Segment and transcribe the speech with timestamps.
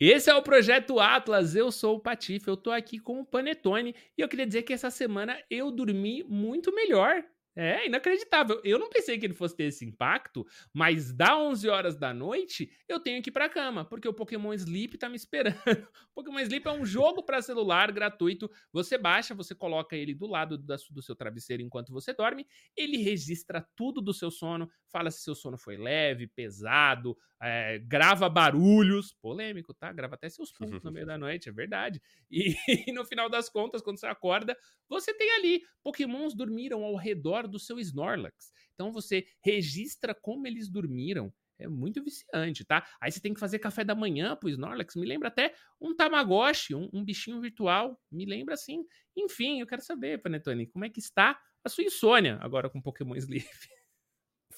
[0.00, 3.94] Esse é o Projeto Atlas, eu sou o Patife, eu tô aqui com o Panetone
[4.16, 7.24] e eu queria dizer que essa semana eu dormi muito melhor.
[7.60, 8.60] É inacreditável.
[8.62, 12.70] Eu não pensei que ele fosse ter esse impacto, mas da 11 horas da noite
[12.86, 15.58] eu tenho que ir pra cama, porque o Pokémon Sleep tá me esperando.
[16.14, 18.50] O Pokémon Sleep é um jogo para celular gratuito.
[18.72, 22.44] Você baixa, você coloca ele do lado do seu travesseiro enquanto você dorme.
[22.76, 28.28] Ele registra tudo do seu sono, fala se seu sono foi leve, pesado, é, grava
[28.28, 29.12] barulhos.
[29.12, 29.92] Polêmico, tá?
[29.92, 32.02] Grava até seus pontos no meio da noite, é verdade.
[32.30, 32.54] E,
[32.88, 34.56] e no final das contas, quando você acorda,
[34.88, 38.52] você tem ali Pokémons dormiram ao redor do seu Snorlax.
[38.74, 41.32] Então você registra como eles dormiram.
[41.58, 42.86] É muito viciante, tá?
[43.00, 44.94] Aí você tem que fazer café da manhã pro Snorlax.
[44.94, 48.00] Me lembra até um Tamagotchi, um, um bichinho virtual.
[48.12, 48.84] Me lembra assim.
[49.16, 53.16] Enfim, eu quero saber, Panetone, como é que está a sua insônia agora com Pokémon
[53.16, 53.44] Sleep?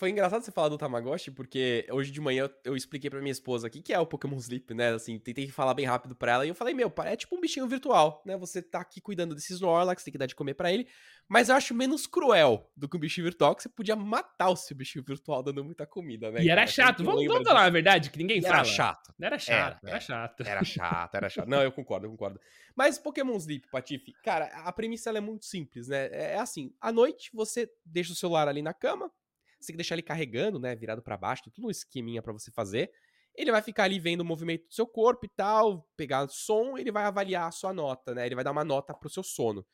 [0.00, 3.30] foi engraçado você falar do Tamagotchi, porque hoje de manhã eu, eu expliquei pra minha
[3.30, 4.94] esposa o que, é o Pokémon Sleep, né?
[4.94, 7.68] Assim, tentei falar bem rápido pra ela e eu falei, meu, é tipo um bichinho
[7.68, 8.34] virtual, né?
[8.38, 10.88] Você tá aqui cuidando desses Snorlax, tem que dar de comer para ele,
[11.28, 14.56] mas eu acho menos cruel do que um bichinho virtual, que você podia matar o
[14.56, 16.42] seu bichinho virtual dando muita comida, né?
[16.42, 18.54] E era chato, vamos, vamos falar a verdade, que ninguém e fala.
[18.54, 19.14] Era chato.
[19.20, 20.40] Era chato, era, era chato.
[20.40, 21.46] Era chato, era chato.
[21.46, 22.40] Não, eu concordo, eu concordo.
[22.74, 26.06] Mas Pokémon Sleep, Patife, cara, a premissa é muito simples, né?
[26.06, 29.12] É, é assim, à noite você deixa o celular ali na cama,
[29.60, 30.74] você tem que deixar ele carregando, né?
[30.74, 32.90] Virado para baixo, tem tudo um esqueminha para você fazer.
[33.34, 36.90] Ele vai ficar ali vendo o movimento do seu corpo e tal, pegar som, ele
[36.90, 38.26] vai avaliar a sua nota, né?
[38.26, 39.64] Ele vai dar uma nota pro seu sono.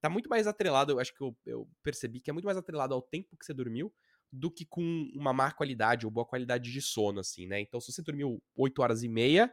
[0.00, 2.94] Tá muito mais atrelado, eu acho que eu, eu percebi que é muito mais atrelado
[2.94, 3.92] ao tempo que você dormiu
[4.32, 7.60] do que com uma má qualidade ou boa qualidade de sono, assim, né?
[7.60, 9.52] Então, se você dormiu 8 horas e meia,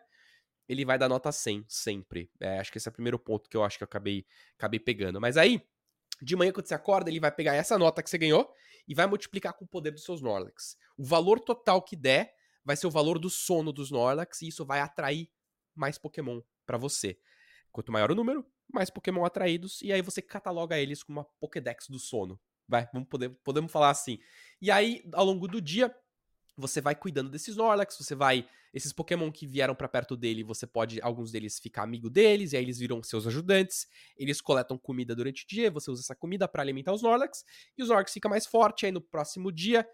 [0.68, 2.30] ele vai dar nota 100, sempre.
[2.40, 4.26] É, acho que esse é o primeiro ponto que eu acho que eu acabei,
[4.58, 5.20] acabei pegando.
[5.20, 5.62] Mas aí,
[6.22, 8.52] de manhã, quando você acorda, ele vai pegar essa nota que você ganhou
[8.88, 10.78] e vai multiplicar com o poder dos seus Snorlax.
[10.98, 14.66] O valor total que der vai ser o valor do sono dos Snorlax e isso
[14.66, 15.30] vai atrair
[15.76, 17.20] mais Pokémon para você.
[17.72, 21.88] Quanto maior o número, mais Pokémon atraídos e aí você cataloga eles com uma Pokédex
[21.88, 22.40] do sono.
[22.68, 24.20] Vai, vamos poder, podemos falar assim.
[24.62, 25.96] E aí, ao longo do dia,
[26.58, 28.48] você vai cuidando desses Snorlax, você vai.
[28.74, 31.00] Esses Pokémon que vieram para perto dele, você pode.
[31.02, 33.88] Alguns deles ficar amigo deles, e aí eles viram seus ajudantes.
[34.18, 37.44] Eles coletam comida durante o dia, você usa essa comida para alimentar os Snorlax,
[37.78, 39.88] e os Snorlax fica mais forte, aí no próximo dia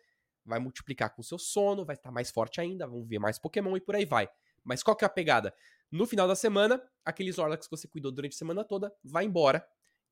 [0.46, 3.76] vai multiplicar com o seu sono, vai estar mais forte ainda, vão ver mais Pokémon
[3.78, 4.30] e por aí vai.
[4.64, 5.54] Mas qual que é a pegada?
[5.92, 9.66] No final da semana, aqueles Snorlax que você cuidou durante a semana toda vai embora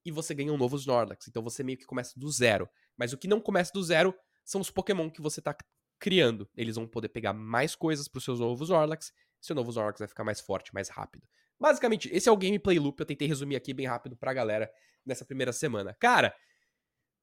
[0.05, 1.27] e você ganha um novo Snorlax.
[1.27, 2.69] Então você meio que começa do zero.
[2.97, 4.13] Mas o que não começa do zero
[4.43, 5.55] são os Pokémon que você tá
[6.01, 6.49] criando.
[6.57, 9.13] Eles vão poder pegar mais coisas para os seus novos Orlax.
[9.39, 11.25] Seu novo Orlax vai ficar mais forte, mais rápido.
[11.59, 12.99] Basicamente, esse é o gameplay loop.
[12.99, 14.69] Eu tentei resumir aqui bem rápido pra galera
[15.05, 15.95] nessa primeira semana.
[15.99, 16.35] Cara,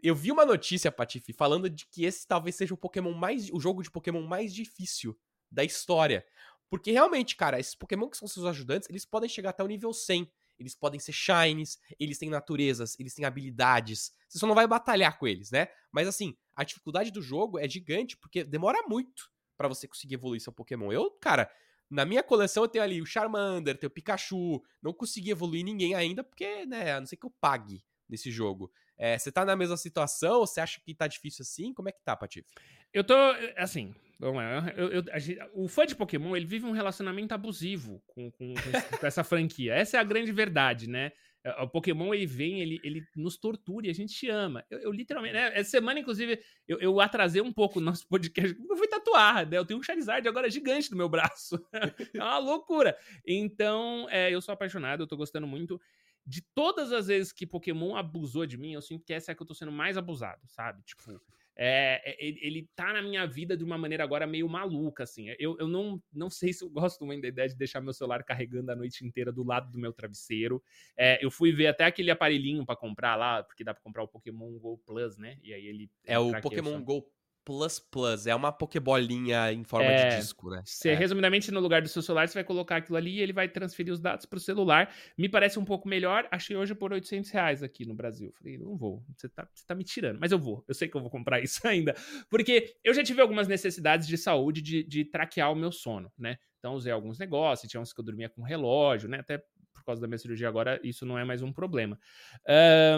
[0.00, 3.50] eu vi uma notícia, Patife, falando de que esse talvez seja o Pokémon mais.
[3.50, 5.18] o jogo de Pokémon mais difícil
[5.50, 6.24] da história.
[6.70, 9.92] Porque realmente, cara, esses Pokémon que são seus ajudantes, eles podem chegar até o nível
[9.92, 14.12] 100 eles podem ser shines, eles têm naturezas, eles têm habilidades.
[14.28, 15.68] Você só não vai batalhar com eles, né?
[15.92, 20.40] Mas assim, a dificuldade do jogo é gigante porque demora muito para você conseguir evoluir
[20.40, 20.92] seu Pokémon.
[20.92, 21.50] Eu, cara,
[21.90, 25.94] na minha coleção eu tenho ali o Charmander, tenho o Pikachu, não consegui evoluir ninguém
[25.94, 28.70] ainda porque, né, a não ser que eu pague nesse jogo.
[28.98, 30.40] É, você tá na mesma situação?
[30.40, 31.72] Você acha que tá difícil assim?
[31.72, 32.48] Como é que tá, Patife?
[32.92, 33.14] Eu tô,
[33.56, 34.72] assim, vamos lá.
[34.76, 39.06] Eu, eu, gente, o fã de Pokémon, ele vive um relacionamento abusivo com, com, com,
[39.06, 39.74] essa franquia.
[39.74, 41.12] Essa é a grande verdade, né?
[41.44, 44.64] É, o Pokémon, ele vem, ele, ele nos tortura e a gente ama.
[44.68, 45.52] Eu, eu literalmente, né?
[45.54, 49.58] Essa semana, inclusive, eu, eu atrasei um pouco o nosso podcast, eu fui tatuar, né?
[49.58, 51.64] Eu tenho um Charizard agora gigante no meu braço.
[52.14, 52.96] é uma loucura.
[53.26, 55.80] Então, é, eu sou apaixonado, eu tô gostando muito
[56.28, 59.40] de todas as vezes que Pokémon abusou de mim, eu sinto que essa é que
[59.40, 60.82] eu tô sendo mais abusado, sabe?
[60.84, 61.18] Tipo,
[61.56, 65.34] é, é, ele, ele tá na minha vida de uma maneira agora meio maluca, assim.
[65.38, 68.22] Eu, eu não, não sei se eu gosto muito da ideia de deixar meu celular
[68.22, 70.62] carregando a noite inteira do lado do meu travesseiro.
[70.96, 74.08] É, eu fui ver até aquele aparelhinho para comprar lá, porque dá pra comprar o
[74.08, 75.38] Pokémon Go Plus, né?
[75.42, 75.90] E aí ele.
[76.04, 77.10] É o Pokémon Go
[77.48, 78.26] Plus Plus.
[78.26, 80.60] É uma pokebolinha em forma é, de disco, né?
[80.66, 80.94] Você, é.
[80.94, 83.90] resumidamente, no lugar do seu celular, você vai colocar aquilo ali e ele vai transferir
[83.90, 84.94] os dados para o celular.
[85.16, 86.28] Me parece um pouco melhor.
[86.30, 88.30] Achei hoje por 800 reais aqui no Brasil.
[88.36, 89.02] Falei, não vou.
[89.16, 90.18] Você tá, você tá me tirando.
[90.20, 90.62] Mas eu vou.
[90.68, 91.94] Eu sei que eu vou comprar isso ainda.
[92.28, 96.36] Porque eu já tive algumas necessidades de saúde de, de traquear o meu sono, né?
[96.58, 97.70] Então, usei alguns negócios.
[97.70, 99.20] Tinha uns que eu dormia com relógio, né?
[99.20, 99.38] Até
[99.72, 101.98] por causa da minha cirurgia agora, isso não é mais um problema.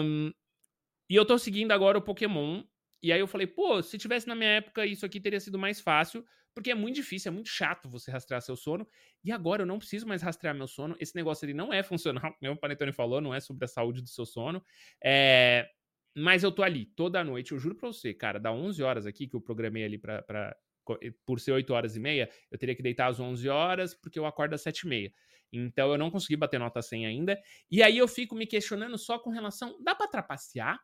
[0.03, 0.29] Um,
[1.09, 2.63] e eu tô seguindo agora o Pokémon
[3.01, 5.79] e aí eu falei, pô, se tivesse na minha época, isso aqui teria sido mais
[5.79, 8.87] fácil, porque é muito difícil, é muito chato você rastrear seu sono.
[9.23, 10.95] E agora eu não preciso mais rastrear meu sono.
[10.99, 14.01] Esse negócio ele não é funcional, como o Panetone falou, não é sobre a saúde
[14.01, 14.63] do seu sono.
[15.03, 15.69] É...
[16.15, 19.27] Mas eu tô ali toda noite, eu juro pra você, cara, dá 11 horas aqui
[19.27, 20.55] que eu programei ali pra, pra
[21.25, 24.25] por ser 8 horas e meia, eu teria que deitar às 11 horas, porque eu
[24.25, 25.13] acordo às 7 e meia.
[25.53, 27.39] Então eu não consegui bater nota 100 ainda.
[27.69, 30.79] E aí eu fico me questionando só com relação, dá para trapacear?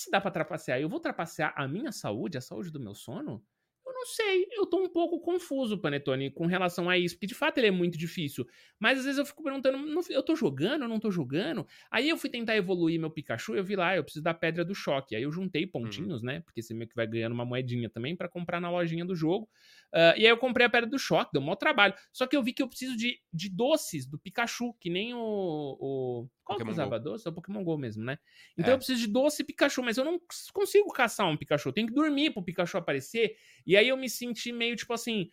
[0.00, 3.44] Se dá para trapacear, eu vou trapacear a minha saúde, a saúde do meu sono?
[3.86, 7.34] Eu não sei, eu tô um pouco confuso, Panetone, com relação a isso, porque de
[7.34, 8.46] fato ele é muito difícil.
[8.78, 11.66] Mas às vezes eu fico perguntando, eu tô jogando, eu não tô jogando?
[11.90, 14.74] Aí eu fui tentar evoluir meu Pikachu, eu vi lá, eu preciso da pedra do
[14.74, 15.14] choque.
[15.14, 15.70] Aí eu juntei uhum.
[15.70, 16.26] pontinhos, uhum.
[16.28, 16.40] né?
[16.40, 19.50] Porque você meio que vai ganhando uma moedinha também para comprar na lojinha do jogo.
[19.92, 21.94] Uh, e aí eu comprei a pedra do choque, deu um maior trabalho.
[22.12, 25.18] Só que eu vi que eu preciso de, de doces do Pikachu, que nem o.
[25.18, 26.28] o...
[26.44, 27.04] Qual Pokémon que usava Go.
[27.04, 27.26] doce?
[27.26, 28.18] É o Pokémon GO mesmo, né?
[28.56, 28.74] Então é.
[28.74, 30.20] eu preciso de doce Pikachu, mas eu não
[30.52, 31.68] consigo caçar um Pikachu.
[31.68, 33.36] Eu tenho que dormir pro Pikachu aparecer.
[33.66, 35.28] E aí eu me senti meio tipo assim.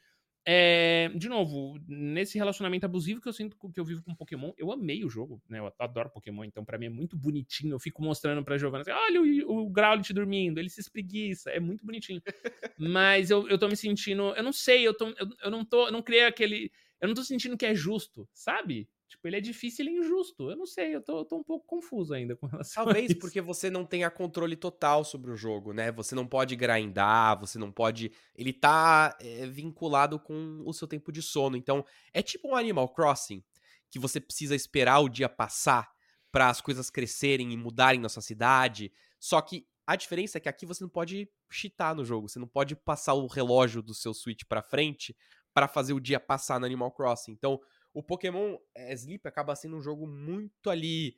[0.49, 4.71] É, de novo, nesse relacionamento abusivo que eu sinto que eu vivo com Pokémon, eu
[4.71, 5.59] amei o jogo, né?
[5.59, 7.73] Eu adoro Pokémon, então para mim é muito bonitinho.
[7.75, 11.59] Eu fico mostrando pra Giovanna assim: olha o, o Growlithe dormindo, ele se espreguiça, é
[11.59, 12.21] muito bonitinho.
[12.79, 15.87] Mas eu, eu tô me sentindo, eu não sei, eu, tô, eu, eu não tô,
[15.87, 16.71] eu não criei aquele.
[17.01, 18.87] Eu não tô sentindo que é justo, sabe?
[19.07, 20.49] Tipo, ele é difícil e injusto.
[20.49, 23.39] Eu não sei, eu tô, eu tô um pouco confuso ainda com relação Talvez porque
[23.39, 25.91] você não tenha controle total sobre o jogo, né?
[25.93, 28.11] Você não pode grindar, você não pode.
[28.35, 31.55] Ele tá é, vinculado com o seu tempo de sono.
[31.55, 33.41] Então, é tipo um Animal Crossing,
[33.89, 35.89] que você precisa esperar o dia passar
[36.29, 38.91] para as coisas crescerem e mudarem na sua cidade.
[39.19, 42.47] Só que a diferença é que aqui você não pode cheatar no jogo, você não
[42.47, 45.15] pode passar o relógio do seu Switch para frente
[45.53, 47.31] para fazer o dia passar no Animal Crossing.
[47.31, 47.59] Então,
[47.97, 51.17] o Pokémon é, Sleep acaba sendo um jogo muito ali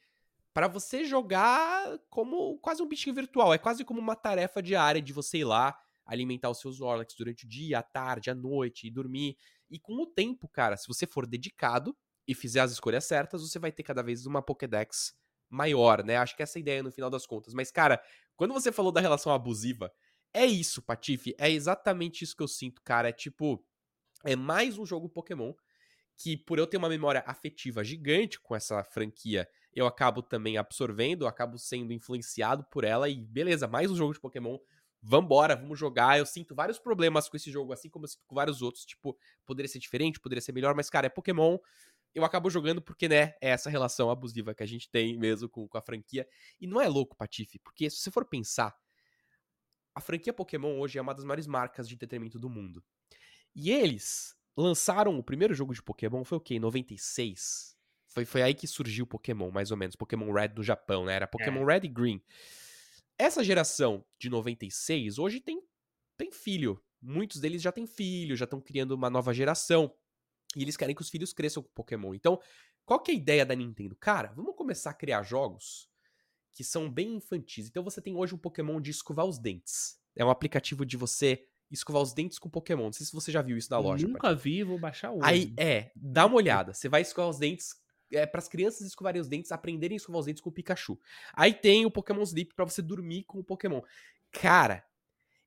[0.54, 3.54] para você jogar como quase um bichinho virtual.
[3.54, 7.44] É quase como uma tarefa diária de você ir lá alimentar os seus Snorlax durante
[7.44, 9.36] o dia, à tarde, à noite e dormir.
[9.70, 11.94] E com o tempo, cara, se você for dedicado
[12.26, 15.14] e fizer as escolhas certas, você vai ter cada vez uma Pokédex
[15.50, 16.16] maior, né?
[16.16, 17.54] Acho que essa é a ideia no final das contas.
[17.54, 18.02] Mas, cara,
[18.38, 19.92] quando você falou da relação abusiva,
[20.34, 21.36] é isso, Patife.
[21.38, 23.10] É exatamente isso que eu sinto, cara.
[23.10, 23.62] É tipo.
[24.24, 25.54] É mais um jogo Pokémon
[26.19, 31.25] que por eu ter uma memória afetiva gigante com essa franquia, eu acabo também absorvendo,
[31.25, 34.57] acabo sendo influenciado por ela e beleza, mais um jogo de Pokémon.
[35.01, 36.19] Vambora, vamos jogar.
[36.19, 38.83] Eu sinto vários problemas com esse jogo, assim como eu sinto com vários outros.
[38.83, 41.57] Tipo, poderia ser diferente, poderia ser melhor, mas, cara, é Pokémon.
[42.13, 45.69] Eu acabo jogando porque, né, é essa relação abusiva que a gente tem mesmo com,
[45.69, 46.27] com a franquia.
[46.60, 48.75] E não é louco, Patife, porque se você for pensar,
[49.95, 52.83] a franquia Pokémon hoje é uma das maiores marcas de entretenimento do mundo.
[53.56, 56.56] E eles lançaram o primeiro jogo de Pokémon, foi o quê?
[56.56, 57.78] Em 96?
[58.07, 59.96] Foi, foi aí que surgiu o Pokémon, mais ou menos.
[59.96, 61.13] Pokémon Red do Japão, né?
[61.13, 61.74] Era Pokémon é.
[61.74, 62.22] Red e Green.
[63.18, 65.62] Essa geração de 96 hoje tem,
[66.18, 66.81] tem filho.
[67.01, 69.94] Muitos deles já têm filho, já estão criando uma nova geração.
[70.56, 72.13] E eles querem que os filhos cresçam com Pokémon.
[72.13, 72.40] Então,
[72.86, 73.95] qual que é a ideia da Nintendo?
[73.95, 75.88] Cara, vamos começar a criar jogos
[76.52, 77.68] que são bem infantis.
[77.68, 80.00] Então você tem hoje um Pokémon de escovar os dentes.
[80.16, 82.86] É um aplicativo de você escovar os dentes com Pokémon.
[82.86, 84.07] Não sei se você já viu isso na loja.
[84.07, 85.21] Nunca vi, vou baixar hoje.
[85.24, 86.74] Aí, é, dá uma olhada.
[86.74, 87.75] Você vai escovar os dentes
[88.12, 91.00] é para as crianças escovarem os dentes, aprenderem a escovar os dentes com o Pikachu.
[91.33, 93.81] Aí tem o Pokémon Sleep para você dormir com o Pokémon.
[94.31, 94.83] Cara,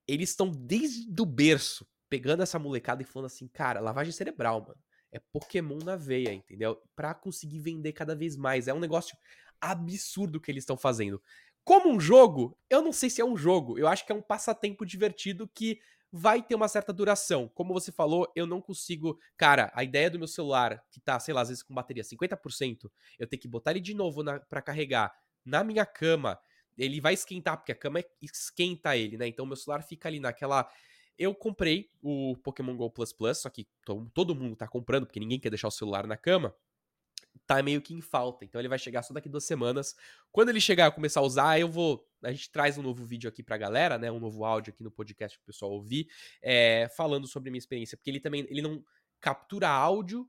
[0.07, 4.79] eles estão desde o berço pegando essa molecada e falando assim, cara, lavagem cerebral, mano.
[5.11, 6.81] É Pokémon na veia, entendeu?
[6.95, 8.67] Pra conseguir vender cada vez mais.
[8.67, 9.15] É um negócio
[9.61, 11.21] absurdo que eles estão fazendo.
[11.63, 13.77] Como um jogo, eu não sei se é um jogo.
[13.77, 15.79] Eu acho que é um passatempo divertido que
[16.15, 17.49] vai ter uma certa duração.
[17.55, 19.19] Como você falou, eu não consigo.
[19.35, 22.91] Cara, a ideia do meu celular, que tá, sei lá, às vezes com bateria 50%,
[23.17, 25.11] eu tenho que botar ele de novo para carregar
[25.43, 26.39] na minha cama.
[26.77, 29.27] Ele vai esquentar, porque a cama esquenta ele, né?
[29.27, 30.69] Então meu celular fica ali naquela.
[31.17, 33.67] Eu comprei o Pokémon Go Plus Plus, só que
[34.13, 36.55] todo mundo tá comprando, porque ninguém quer deixar o celular na cama
[37.47, 38.45] tá meio que em falta.
[38.45, 39.95] Então ele vai chegar só daqui duas semanas.
[40.31, 42.07] Quando ele chegar, e começar a usar, eu vou.
[42.23, 44.11] A gente traz um novo vídeo aqui pra galera, né?
[44.11, 46.07] Um novo áudio aqui no podcast pro pessoal ouvir,
[46.41, 47.97] é, falando sobre a minha experiência.
[47.97, 48.83] Porque ele também ele não
[49.19, 50.27] captura áudio,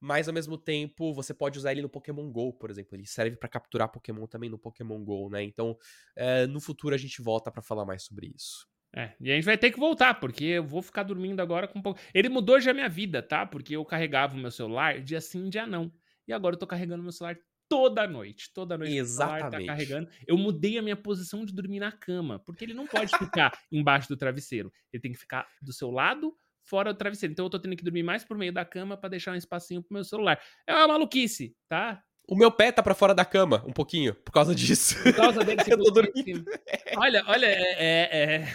[0.00, 2.96] mas ao mesmo tempo você pode usar ele no Pokémon GO, por exemplo.
[2.96, 5.42] Ele serve para capturar Pokémon também no Pokémon GO, né?
[5.42, 5.76] Então,
[6.14, 8.68] é, no futuro a gente volta para falar mais sobre isso.
[8.94, 11.78] É, e a gente vai ter que voltar, porque eu vou ficar dormindo agora com
[11.78, 12.00] um pouco.
[12.14, 13.44] Ele mudou já a minha vida, tá?
[13.44, 15.92] Porque eu carregava o meu celular dia sim, dia não.
[16.26, 18.52] E agora eu tô carregando meu celular toda noite.
[18.52, 19.44] Toda noite Exatamente.
[19.44, 20.08] o celular tá carregando.
[20.26, 24.08] Eu mudei a minha posição de dormir na cama, porque ele não pode ficar embaixo
[24.08, 24.72] do travesseiro.
[24.92, 27.32] Ele tem que ficar do seu lado, fora do travesseiro.
[27.32, 29.82] Então eu tô tendo que dormir mais por meio da cama para deixar um espacinho
[29.82, 30.40] pro meu celular.
[30.66, 32.02] É uma maluquice, tá?
[32.28, 35.00] O meu pé tá pra fora da cama, um pouquinho, por causa disso.
[35.00, 36.44] Por causa dele, eu tô dormindo.
[36.96, 37.76] Olha, olha, é...
[37.78, 38.48] é, é...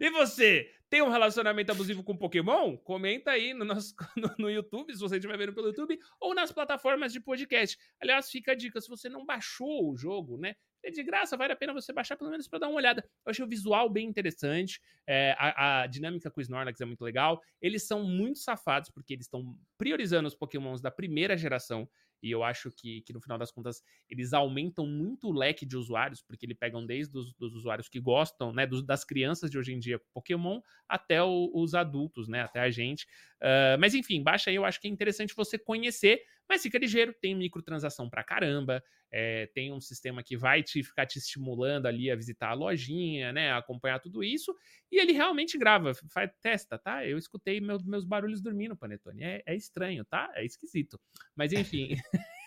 [0.00, 0.70] e você?
[0.90, 2.76] Tem um relacionamento abusivo com Pokémon?
[2.78, 6.50] Comenta aí no, nosso, no, no, YouTube, se você estiver vendo pelo YouTube, ou nas
[6.50, 7.78] plataformas de podcast.
[8.00, 10.54] Aliás, fica a dica: se você não baixou o jogo, né?
[10.82, 13.04] é de graça, vale a pena você baixar pelo menos para dar uma olhada.
[13.24, 17.02] Eu achei o visual bem interessante, é, a, a, dinâmica com o Snorlax é muito
[17.02, 17.40] legal.
[17.60, 21.88] Eles são muito safados porque eles estão priorizando os Pokémons da primeira geração.
[22.22, 25.76] E eu acho que, que no final das contas eles aumentam muito o leque de
[25.76, 29.58] usuários, porque eles pegam desde os dos usuários que gostam, né, dos, das crianças de
[29.58, 33.04] hoje em dia com Pokémon, até o, os adultos, né, até a gente.
[33.40, 37.14] Uh, mas enfim, baixa aí, eu acho que é interessante você conhecer, mas fica ligeiro,
[37.20, 42.10] tem microtransação pra caramba, é, tem um sistema que vai te ficar te estimulando ali
[42.10, 44.54] a visitar a lojinha, né, a acompanhar tudo isso,
[44.90, 47.06] e ele realmente grava, faz, testa, tá?
[47.06, 50.30] Eu escutei meu, meus barulhos dormindo, Panetone, é, é estranho, tá?
[50.34, 51.00] É esquisito.
[51.36, 51.96] Mas enfim...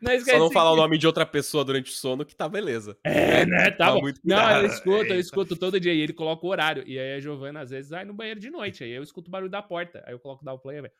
[0.00, 0.78] não Só não falar que...
[0.78, 2.96] o nome de outra pessoa durante o sono que tá beleza.
[3.04, 3.70] É, né?
[3.80, 4.00] Tá, tá bom.
[4.24, 5.94] não, eu escuto, eu escuto todo dia.
[5.94, 6.82] E ele coloca o horário.
[6.86, 8.84] E aí a Giovana às vezes vai no banheiro de noite.
[8.84, 10.02] Aí eu escuto o barulho da porta.
[10.06, 10.90] Aí eu coloco o play e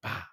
[0.00, 0.28] pá,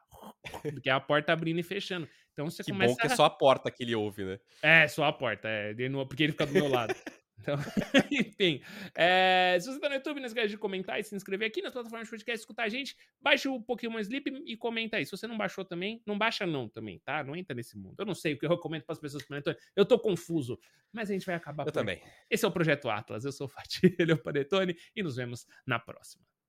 [0.62, 2.08] porque é a porta abrindo e fechando.
[2.34, 2.94] Então você que começa.
[2.94, 4.40] Bom que é só a porta que ele ouve, né?
[4.62, 5.74] É, só a porta, é,
[6.08, 6.94] porque ele fica do meu lado.
[7.44, 7.58] Então,
[8.12, 8.62] enfim.
[8.96, 11.74] É, se você tá no YouTube, não esquece de comentar e se inscrever aqui nas
[11.74, 15.06] plataformas de podcast, escutar a gente, baixa o Pokémon Sleep e comenta aí.
[15.06, 17.24] Se você não baixou também, não baixa não também, tá?
[17.24, 17.96] Não entra nesse mundo.
[18.00, 19.58] Eu não sei o que eu recomendo para as pessoas Panetone.
[19.76, 20.58] Eu tô confuso,
[20.92, 21.68] mas a gente vai acabar.
[21.68, 22.02] Eu também.
[22.30, 23.26] Esse é o Projeto Atlas.
[23.26, 26.26] Eu sou o Fatih, ele é o Panetone e nos vemos na próxima.